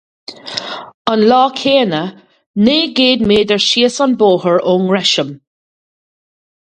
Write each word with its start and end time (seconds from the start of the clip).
An 1.13 1.21
lá 1.29 1.41
céanna, 1.59 2.01
naoi 2.63 2.81
gcéad 2.95 3.21
méadar 3.29 3.61
síos 3.67 3.97
an 4.05 4.13
bóthar 4.21 4.59
ón 4.73 4.81
nGresham. 4.87 5.29